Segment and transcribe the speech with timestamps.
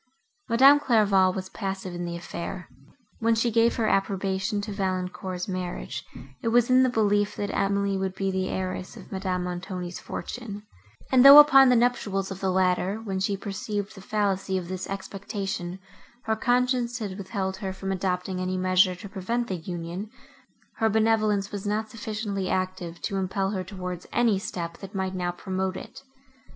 [0.49, 2.67] Madame Clairval was passive in the affair.
[3.19, 6.03] When she gave her approbation to Valancourt's marriage,
[6.41, 10.63] it was in the belief, that Emily would be the heiress of Madame Montoni's fortune;
[11.11, 14.89] and, though, upon the nuptials of the latter, when she perceived the fallacy of this
[14.89, 15.77] expectation,
[16.23, 20.09] her conscience had withheld her from adopting any measure to prevent the union,
[20.77, 25.29] her benevolence was not sufficiently active to impel her towards any step, that might now
[25.29, 26.01] promote it.